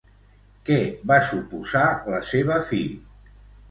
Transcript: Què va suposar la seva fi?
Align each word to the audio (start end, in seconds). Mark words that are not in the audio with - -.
Què 0.69 0.77
va 1.13 1.19
suposar 1.29 1.87
la 2.17 2.25
seva 2.35 2.61
fi? 2.75 2.85